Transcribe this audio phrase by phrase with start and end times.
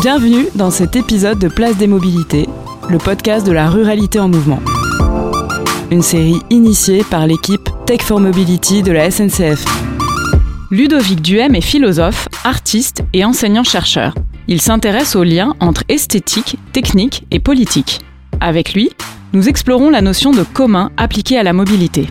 [0.00, 2.48] Bienvenue dans cet épisode de Place des Mobilités,
[2.88, 4.60] le podcast de la ruralité en mouvement.
[5.90, 9.64] Une série initiée par l'équipe Tech for Mobility de la SNCF.
[10.70, 14.14] Ludovic Duhem est philosophe, artiste et enseignant-chercheur.
[14.46, 17.98] Il s'intéresse aux liens entre esthétique, technique et politique.
[18.40, 18.90] Avec lui,
[19.32, 22.06] nous explorons la notion de commun appliquée à la mobilité.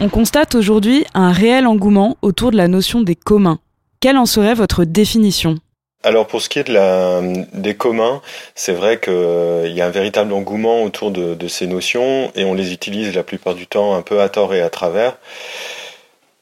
[0.00, 3.58] On constate aujourd'hui un réel engouement autour de la notion des communs.
[4.00, 5.58] Quelle en serait votre définition?
[6.04, 7.22] Alors pour ce qui est de la,
[7.54, 8.20] des communs,
[8.54, 12.52] c'est vrai qu'il euh, y a un véritable engouement autour de, ces notions et on
[12.52, 15.16] les utilise la plupart du temps un peu à tort et à travers.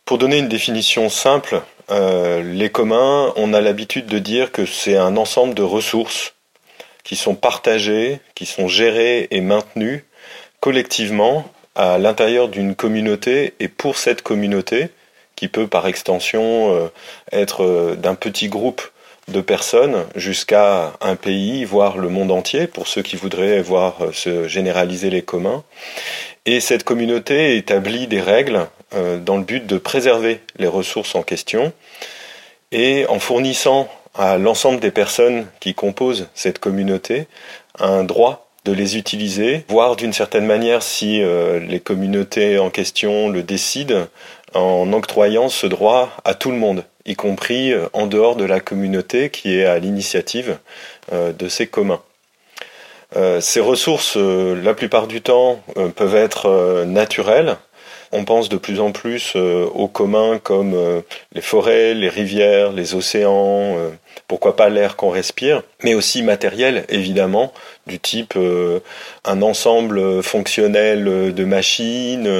[0.05, 4.97] Pour donner une définition simple, euh, les communs, on a l'habitude de dire que c'est
[4.97, 6.35] un ensemble de ressources
[7.05, 10.05] qui sont partagées, qui sont gérées et maintenues
[10.59, 11.45] collectivement
[11.77, 14.91] à l'intérieur d'une communauté et pour cette communauté,
[15.37, 16.89] qui peut par extension euh,
[17.31, 18.83] être d'un petit groupe
[19.29, 24.13] de personnes jusqu'à un pays, voire le monde entier, pour ceux qui voudraient voir euh,
[24.13, 25.65] se généraliser les communs.
[26.45, 28.67] Et cette communauté établit des règles
[29.25, 31.73] dans le but de préserver les ressources en question
[32.73, 37.27] et en fournissant à l'ensemble des personnes qui composent cette communauté
[37.79, 43.29] un droit de les utiliser, voire d'une certaine manière, si euh, les communautés en question
[43.29, 44.07] le décident,
[44.55, 48.61] en octroyant ce droit à tout le monde, y compris euh, en dehors de la
[48.61, 50.59] communauté qui est à l'initiative
[51.13, 52.03] euh, de ces communs.
[53.41, 55.63] ces ressources, la plupart du temps,
[55.97, 57.59] peuvent être naturelles,
[58.13, 61.01] on pense de plus en plus euh, aux communs comme euh,
[61.33, 63.91] les forêts, les rivières, les océans, euh,
[64.29, 67.53] pourquoi pas l'air qu'on respire, mais aussi matériel évidemment,
[67.87, 68.39] du type
[69.25, 72.31] un ensemble fonctionnel de machines,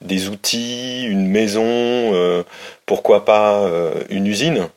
[0.00, 2.44] des outils, une maison,
[2.86, 3.68] pourquoi pas
[4.10, 4.68] une usine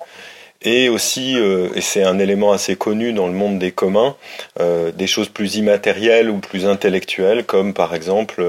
[0.63, 4.15] et aussi, et c'est un élément assez connu dans le monde des communs,
[4.59, 8.43] des choses plus immatérielles ou plus intellectuelles, comme par exemple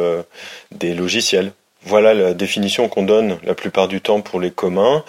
[0.71, 1.53] des logiciels.
[1.85, 5.05] Voilà la définition qu'on donne la plupart du temps pour les communs.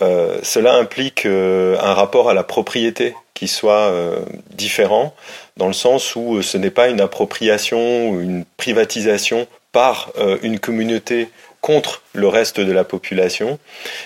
[0.00, 4.20] Euh, cela implique euh, un rapport à la propriété qui soit euh,
[4.50, 5.14] différent,
[5.58, 10.12] dans le sens où ce n'est pas une appropriation ou une privatisation par
[10.44, 11.28] une communauté
[11.60, 13.58] contre le reste de la population,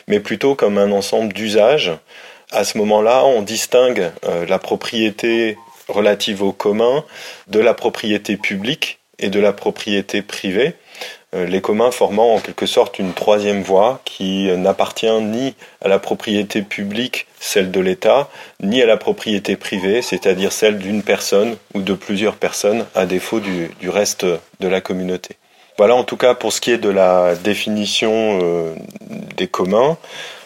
[0.06, 1.92] mais plutôt comme un ensemble d'usages.
[2.50, 4.10] À ce moment-là, on distingue
[4.48, 5.58] la propriété
[5.88, 7.04] relative aux communs
[7.48, 10.74] de la propriété publique et de la propriété privée.
[11.34, 15.98] Euh, les communs formant en quelque sorte une troisième voie qui n'appartient ni à la
[15.98, 18.30] propriété publique, celle de l'État,
[18.62, 23.40] ni à la propriété privée, c'est-à-dire celle d'une personne ou de plusieurs personnes, à défaut
[23.40, 25.36] du, reste de la communauté.
[25.76, 28.74] Voilà en tout cas pour ce qui est de la définition euh,
[29.36, 29.98] des communs.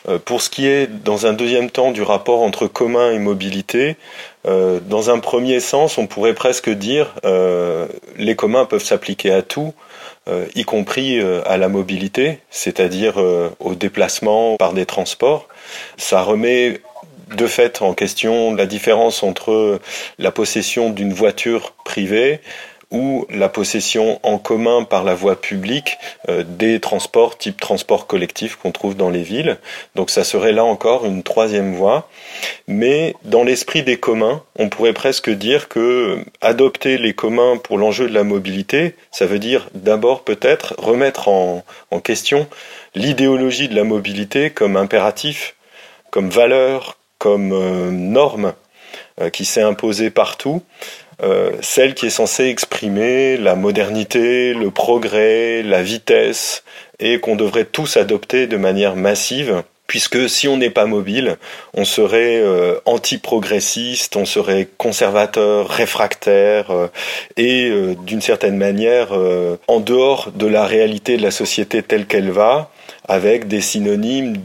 [0.08, 3.96] Euh, pour ce qui est, dans un deuxième temps, du rapport entre commun et mobilité,
[4.44, 7.14] dans un premier sens, on pourrait presque dire
[8.16, 9.91] les communs peuvent s'appliquer à tout, euh,
[10.54, 15.48] y compris euh, à la mobilité, c'est-à-dire euh, au déplacement par des transports.
[15.96, 16.80] Ça remet
[17.36, 19.80] de fait en question la différence entre
[20.18, 22.40] la possession d'une voiture privée
[22.92, 25.98] ou la possession en commun par la voie publique
[26.28, 29.58] euh, des transports type transport collectif qu'on trouve dans les villes.
[29.96, 32.08] Donc ça serait là encore une troisième voie.
[32.68, 38.08] Mais dans l'esprit des communs, on pourrait presque dire que adopter les communs pour l'enjeu
[38.08, 42.46] de la mobilité, ça veut dire d'abord peut-être remettre en, en question
[42.94, 45.56] l'idéologie de la mobilité comme impératif,
[46.10, 48.52] comme valeur, comme euh, norme
[49.20, 50.62] euh, qui s'est imposée partout
[51.22, 56.64] euh, celle qui est censée exprimer la modernité, le progrès, la vitesse,
[56.98, 61.36] et qu'on devrait tous adopter de manière massive, puisque si on n'est pas mobile,
[61.74, 66.88] on serait euh, anti-progressiste, on serait conservateur, réfractaire, euh,
[67.36, 67.70] et
[68.04, 69.12] d'une certaine manière
[69.68, 72.70] en dehors de la réalité de la société telle qu'elle va,
[73.06, 74.36] avec des synonymes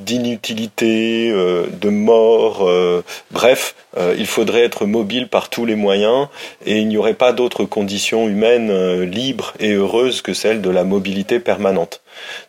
[0.00, 6.28] d'inutilité, euh, de mort, euh, bref, euh, il faudrait être mobile par tous les moyens
[6.66, 10.84] et il n'y aurait pas d'autre condition humaine libre et heureuse que celle de la
[10.84, 12.00] mobilité permanente.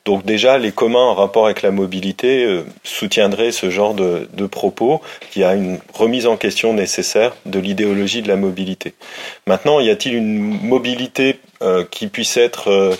[0.05, 5.01] Donc déjà, les communs en rapport avec la mobilité soutiendraient ce genre de, de propos
[5.31, 8.93] qui a une remise en question nécessaire de l'idéologie de la mobilité.
[9.47, 11.39] Maintenant, y a-t-il une mobilité
[11.89, 12.95] qui puisse être,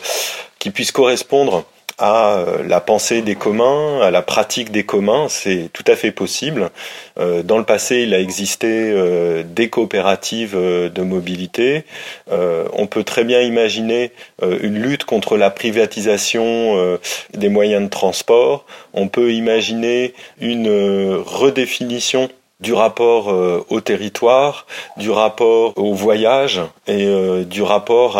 [0.57, 1.65] qui puisse correspondre
[1.97, 6.12] à euh, la pensée des communs, à la pratique des communs, c'est tout à fait
[6.12, 6.69] possible.
[7.19, 11.86] Euh, dans le passé, il a existé euh, des coopératives de mobilité.
[12.30, 14.12] On peut très bien imaginer
[14.42, 16.97] une lutte contre la privatisation
[17.33, 18.65] des moyens de transport.
[18.94, 23.27] On peut imaginer une redéfinition du rapport
[23.69, 24.65] au territoire,
[24.98, 27.07] du rapport au voyage et
[27.45, 28.18] du rapport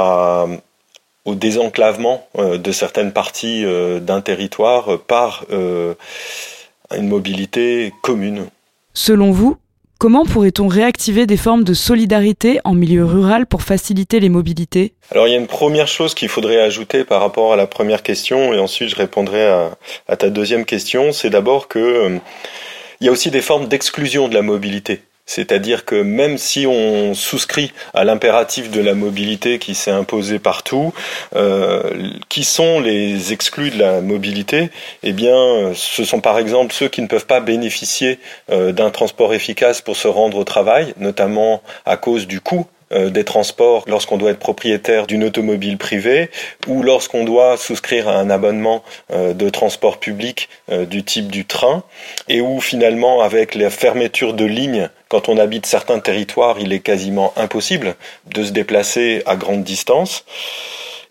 [1.26, 3.66] au désenclavement de certaines parties
[4.02, 8.46] d'un territoire par une mobilité commune.
[8.94, 9.58] Selon vous,
[9.98, 14.94] Comment pourrait-on réactiver des formes de solidarité en milieu rural pour faciliter les mobilités?
[15.12, 18.04] Alors il y a une première chose qu'il faudrait ajouter par rapport à la première
[18.04, 22.18] question et ensuite je répondrai à, ta deuxième question, c'est d'abord que euh,
[23.00, 25.02] il y a aussi des formes d'exclusion de la mobilité.
[25.26, 30.94] C'est-à-dire que même si on souscrit à l'impératif de la mobilité qui s'est imposé partout,
[31.36, 34.70] euh, qui sont les exclus de la mobilité
[35.04, 38.20] Eh bien, ce sont par exemple ceux qui ne peuvent pas bénéficier
[38.52, 43.24] euh, d'un transport efficace pour se rendre au travail, notamment à cause du coût des
[43.24, 46.30] transports lorsqu'on doit être propriétaire d'une automobile privée
[46.68, 51.46] ou lorsqu'on doit souscrire à un abonnement euh, de transport public euh, du type du
[51.46, 51.84] train
[52.30, 56.80] et où finalement avec la fermeture de lignes quand on habite certains territoires il est
[56.80, 57.96] quasiment impossible
[58.28, 60.26] de se déplacer à grande distance.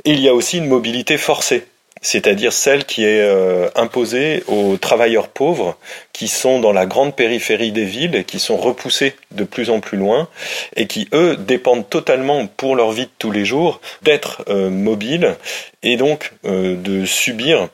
[0.04, 1.66] il y a aussi une mobilité forcée
[2.04, 5.78] c'est-à-dire celle qui est euh, imposée aux travailleurs pauvres
[6.12, 9.80] qui sont dans la grande périphérie des villes et qui sont repoussés de plus en
[9.80, 10.28] plus loin
[10.76, 15.34] et qui, eux, dépendent totalement pour leur vie de tous les jours d'être euh, mobiles
[15.82, 17.68] et donc euh, de subir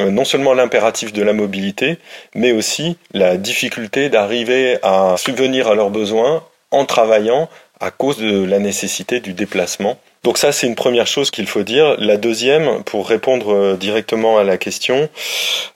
[0.00, 1.96] non seulement l'impératif de la mobilité,
[2.34, 7.48] mais aussi la difficulté d'arriver à subvenir à leurs besoins en travaillant
[7.80, 9.96] à cause de la nécessité du déplacement
[10.26, 11.94] donc ça, c'est une première chose qu'il faut dire.
[11.98, 15.08] La deuxième, pour répondre euh, directement à la question,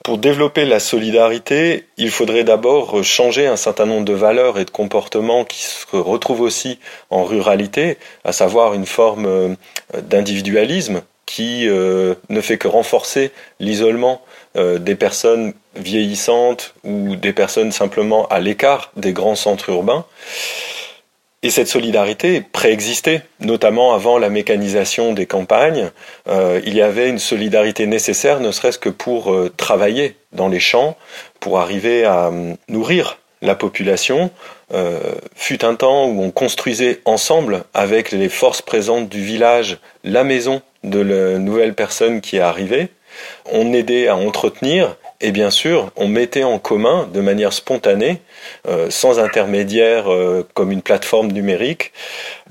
[0.03, 4.69] pour développer la solidarité, il faudrait d'abord changer un certain nombre de valeurs et de
[4.69, 9.55] comportements qui se retrouvent aussi en ruralité, à savoir une forme euh,
[10.01, 13.31] d'individualisme qui euh, ne fait que renforcer
[13.61, 14.21] l'isolement
[14.53, 20.03] des personnes vieillissantes ou des personnes simplement à l'écart des grands centres urbains.
[21.43, 25.89] Et cette solidarité préexistait, notamment avant la mécanisation des campagnes.
[26.27, 30.59] Euh, il y avait une solidarité nécessaire, ne serait-ce que pour euh, travailler dans les
[30.59, 30.95] champs,
[31.39, 34.29] pour arriver à euh, nourrir la population.
[35.35, 40.61] fut un temps où on construisait ensemble, avec les forces présentes du village, la maison
[40.83, 42.89] de la nouvelle personne qui est arrivée.
[43.51, 48.21] On aidait à entretenir et bien sûr, on mettait en commun de manière spontanée,
[48.67, 51.93] euh, sans intermédiaire euh, comme une plateforme numérique,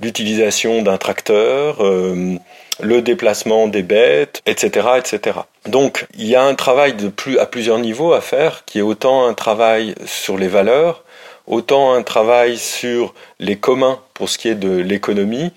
[0.00, 2.36] l'utilisation d'un tracteur, euh,
[2.80, 5.40] le déplacement des bêtes, etc., etc.
[5.66, 8.82] Donc, il y a un travail de plus, à plusieurs niveaux à faire, qui est
[8.82, 11.04] autant un travail sur les valeurs,
[11.46, 15.50] autant un travail sur les communs pour ce qui est de l'économie,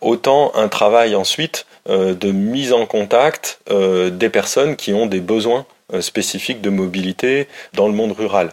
[0.00, 5.81] autant un travail ensuite de mise en contact des personnes qui ont des besoins euh,
[6.00, 8.50] spécifiques de mobilité dans le monde rural.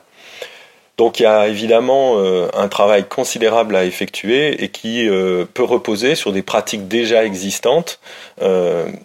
[0.99, 5.63] Donc il y a évidemment euh, un travail considérable à effectuer et qui euh, peut
[5.63, 8.01] reposer sur des pratiques déjà existantes,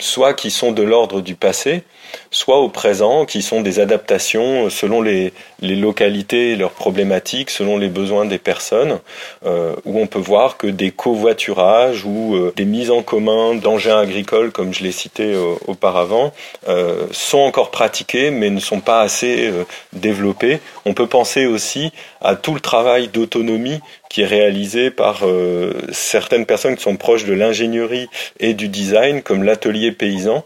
[0.01, 1.85] soit qui sont de l'ordre du passé,
[2.31, 7.89] soit au présent, qui sont des adaptations selon les, localités et leurs problématiques, selon les
[7.89, 8.99] besoins des personnes,
[9.47, 13.99] euh, où on peut voir que des covoiturages ou euh, des mises en commun d'engins
[13.99, 16.33] agricoles, comme je l'ai cité euh, auparavant,
[17.13, 19.53] sont encore pratiqués, mais ne sont pas assez
[19.93, 20.61] développés.
[20.85, 25.23] On peut penser aussi à tout le travail d'autonomie qui est réalisé par
[25.93, 28.09] certaines personnes qui sont proches de l'ingénierie
[28.41, 30.45] et du design, comme l'atelier paysan,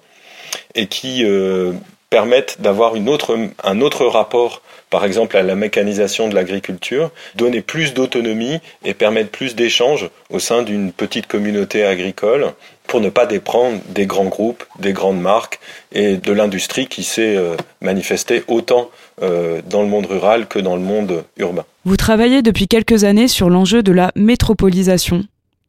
[0.75, 1.73] et qui euh,
[2.11, 8.61] permettent d'avoir un autre rapport, par exemple à la mécanisation de l'agriculture, donner plus d'autonomie
[8.85, 12.53] et permettre plus d'échanges au sein d'une petite communauté agricole
[12.87, 15.61] pour ne pas déprendre des grands groupes, des grandes marques
[15.93, 18.91] et de l'industrie qui s'est euh, manifestée autant
[19.23, 21.65] euh, dans le monde rural que dans le monde urbain.
[21.85, 25.25] Vous travaillez depuis quelques années sur l'enjeu de la métropolisation.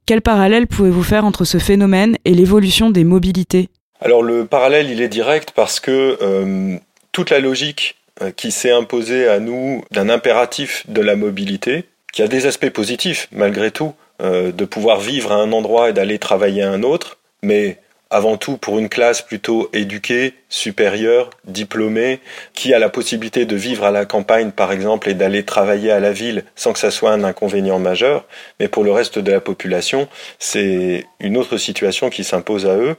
[0.05, 3.69] Quel parallèle pouvez-vous faire entre ce phénomène et l'évolution des mobilités?
[4.01, 6.77] Alors le parallèle, il est direct parce que euh,
[7.11, 12.21] toute la logique euh, qui s'est imposée à nous d'un impératif de la mobilité, qui
[12.21, 16.17] a des aspects positifs malgré tout, euh, de pouvoir vivre à un endroit et d'aller
[16.17, 17.77] travailler à un autre, mais
[18.09, 22.19] avant tout pour une classe plutôt éduquée, supérieure, diplômée,
[22.53, 25.99] qui a la possibilité de vivre à la campagne par exemple et d'aller travailler à
[25.99, 28.25] la ville sans que ça soit un inconvénient majeur,
[28.59, 30.07] mais pour le reste de la population,
[30.39, 32.95] c'est une autre situation qui s'impose à eux.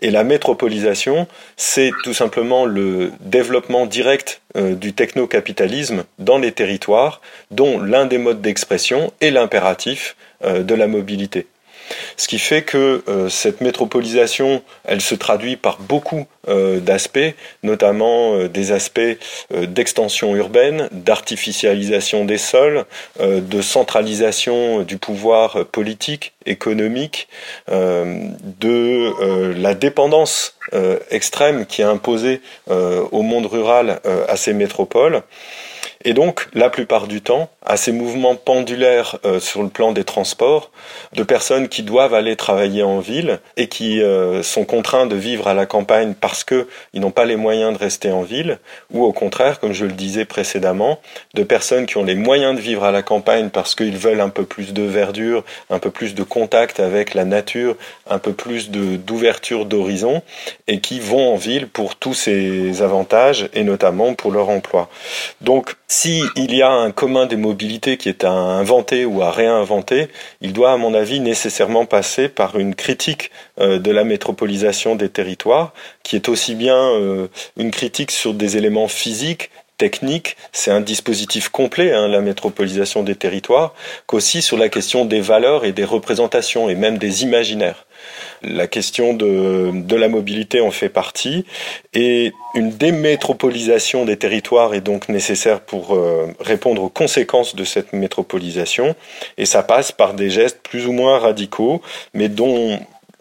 [0.00, 1.26] Et la métropolisation,
[1.56, 8.18] c'est tout simplement le développement direct euh, du techno-capitalisme dans les territoires, dont l'un des
[8.18, 11.46] modes d'expression est l'impératif euh, de la mobilité.
[12.16, 18.34] Ce qui fait que euh, cette métropolisation, elle se traduit par beaucoup euh, d'aspects, notamment
[18.34, 19.00] euh, des aspects
[19.50, 22.84] d'extension urbaine, d'artificialisation des sols,
[23.20, 27.28] de centralisation du pouvoir politique, économique,
[27.68, 30.58] de la dépendance
[31.10, 35.22] extrême qui est imposée au monde rural à ces métropoles.
[36.04, 40.04] Et donc, la plupart du temps, à ces mouvements pendulaires euh, sur le plan des
[40.04, 40.70] transports,
[41.12, 45.46] de personnes qui doivent aller travailler en ville et qui euh, sont contraints de vivre
[45.46, 48.58] à la campagne parce qu'ils n'ont pas les moyens de rester en ville,
[48.92, 50.98] ou au contraire, comme je le disais précédemment,
[51.34, 54.28] de personnes qui ont les moyens de vivre à la campagne parce qu'ils veulent un
[54.28, 57.76] peu plus de verdure, un peu plus de contact avec la nature,
[58.10, 60.22] un peu plus d'ouverture d'horizon,
[60.66, 64.88] et qui vont en ville pour tous ces avantages et notamment pour leur emploi.
[65.40, 69.30] Donc, si il y a un commun des mobilités qui est à inventer ou à
[69.30, 70.08] réinventer,
[70.40, 73.30] il doit, à mon avis, nécessairement passer par une critique
[73.60, 78.56] euh, de la métropolisation des territoires, qui est aussi bien euh, une critique sur des
[78.56, 83.74] éléments physiques techniques, c'est un dispositif complet, hein, la métropolisation des territoires,
[84.06, 87.84] qu'aussi sur la question des valeurs et des représentations et même des imaginaires.
[88.44, 91.44] La question de, la mobilité en fait partie.
[91.94, 97.92] Et une démétropolisation des territoires est donc nécessaire pour euh, répondre aux conséquences de cette
[97.92, 98.94] métropolisation.
[99.38, 101.82] Et ça passe par des gestes plus ou moins radicaux
[102.14, 102.78] mais dont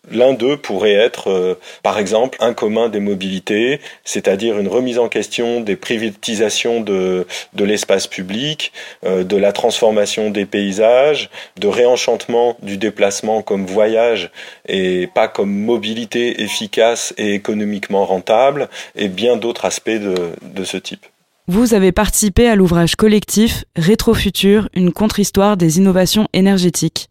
[0.09, 5.09] L'un d'eux pourrait être, euh, par exemple, un commun des mobilités, c'est-à-dire une remise en
[5.09, 8.73] question des privatisations de, l'espace public,
[9.05, 11.29] euh, de la transformation des paysages,
[11.59, 14.31] de réenchantement du déplacement comme voyage
[14.67, 20.77] et pas comme mobilité efficace et économiquement rentable, et bien d'autres aspects de, de ce
[20.77, 21.05] type.
[21.47, 27.10] Vous avez participé à l'ouvrage collectif Rétrofutur, une contre-histoire des innovations énergétiques.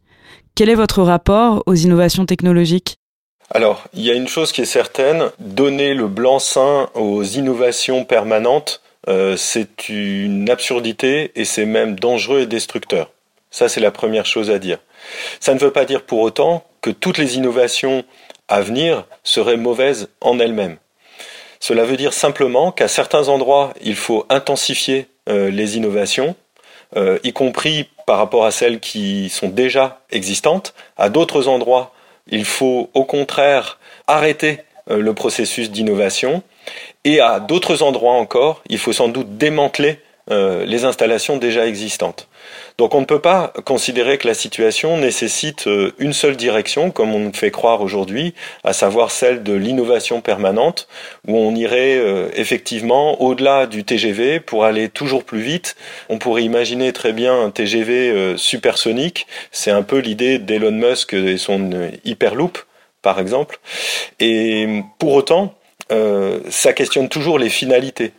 [0.54, 2.96] Quel est votre rapport aux innovations technologiques?
[3.52, 8.80] Alors, il y a une chose qui est certaine, donner le blanc-seing aux innovations permanentes,
[9.08, 13.10] euh, c'est une absurdité et c'est même dangereux et destructeur.
[13.50, 14.78] Ça, c'est la première chose à dire.
[15.40, 18.04] Ça ne veut pas dire pour autant que toutes les innovations
[18.48, 20.76] à venir seraient mauvaises en elles-mêmes.
[21.58, 26.34] Cela veut dire simplement qu'à certains endroits, il faut intensifier euh, les innovations,
[26.96, 30.74] euh, y compris par rapport à celles qui sont déjà existantes.
[30.96, 31.92] À d'autres endroits,
[32.26, 34.58] il faut au contraire arrêter
[34.90, 36.42] euh, le processus d'innovation.
[37.04, 40.00] Et à d'autres endroits encore, il faut sans doute démanteler
[40.32, 42.26] euh, les installations déjà existantes.
[42.78, 47.14] Donc on ne peut pas considérer que la situation nécessite euh, une seule direction, comme
[47.14, 50.88] on fait croire aujourd'hui, à savoir celle de l'innovation permanente,
[51.28, 55.76] où on irait euh, effectivement au-delà du TGV pour aller toujours plus vite.
[56.08, 59.26] On pourrait imaginer très bien un TGV supersonique.
[59.52, 62.58] C'est un peu l'idée d'Elon Musk et son Hyperloop,
[63.02, 63.60] par exemple.
[64.20, 65.54] Et pour autant,
[66.48, 68.12] ça questionne toujours les finalités.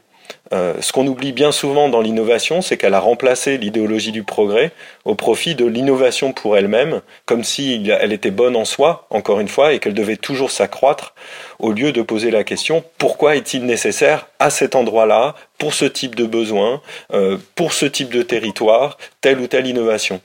[0.54, 4.72] Euh, ce qu'on oublie bien souvent dans l'innovation, c'est qu'elle a remplacé l'idéologie du progrès
[5.06, 9.48] au profit de l'innovation pour elle-même, comme si elle était bonne en soi, encore une
[9.48, 11.14] fois, et qu'elle devait toujours s'accroître,
[11.60, 16.16] au lieu de poser la question pourquoi est-il nécessaire à cet endroit-là, pour ce type
[16.16, 16.82] de besoin,
[17.14, 20.20] euh, pour ce type de territoire, telle ou telle innovation.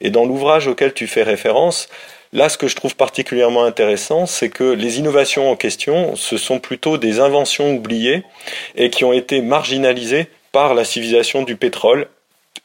[0.00, 1.88] Et dans l'ouvrage auquel tu fais référence,
[2.34, 6.60] Là, ce que je trouve particulièrement intéressant, c'est que les innovations en question, ce sont
[6.60, 8.24] plutôt des inventions oubliées
[8.74, 12.08] et qui ont été marginalisées par la civilisation du pétrole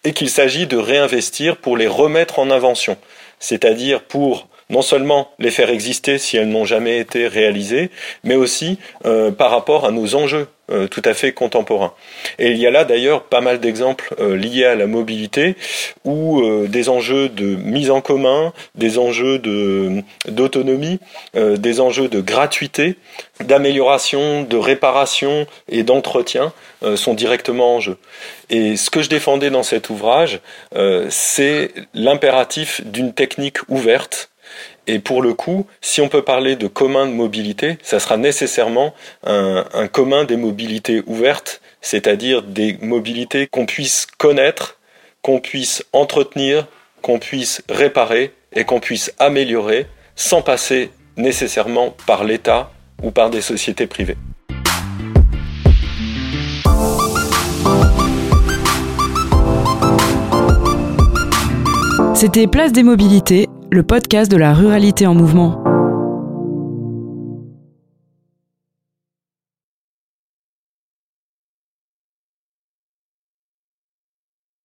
[0.05, 2.97] et qu'il s'agit de réinvestir pour les remettre en invention,
[3.39, 7.89] c'est-à-dire pour non seulement les faire exister si elles n'ont jamais été réalisées,
[8.23, 11.93] mais aussi euh, par rapport à nos enjeux euh, tout à fait contemporains.
[12.39, 15.55] Et il y a là d'ailleurs pas mal d'exemples euh, liés à la mobilité
[16.03, 20.99] où des enjeux de mise en commun, des enjeux de d'autonomie,
[21.33, 22.95] des enjeux de gratuité,
[23.43, 26.53] d'amélioration, de réparation et d'entretien
[26.95, 27.97] sont directement en jeu.
[28.49, 30.39] Et ce que je défendais dans cet ouvrage,
[31.09, 34.29] c'est l'impératif d'une technique ouverte
[34.87, 38.93] et pour le coup, si on peut parler de commun de mobilité, ça sera nécessairement
[39.23, 44.79] un, commun des mobilités ouvertes, c'est-à-dire des mobilités qu'on puisse connaître,
[45.21, 46.67] qu'on puisse entretenir,
[47.01, 52.71] qu'on puisse réparer et qu'on puisse améliorer sans passer nécessairement par l'État
[53.03, 54.17] ou par des sociétés privées.
[62.15, 65.66] C'était Place des Mobilités le podcast de la ruralité en mouvement.